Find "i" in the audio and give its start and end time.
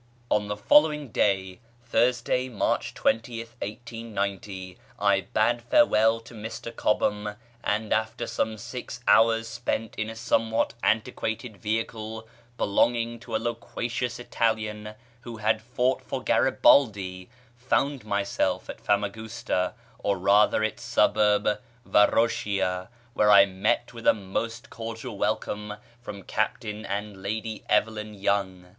4.97-5.21, 23.29-23.45